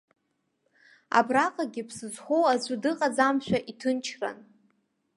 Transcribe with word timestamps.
Абраҟагьы 1.17 1.83
ԥсы 1.87 2.07
зхоу 2.13 2.43
аӡәы 2.53 2.75
дыҟаӡамшәа 2.83 3.59
иҭынчран. 3.71 4.37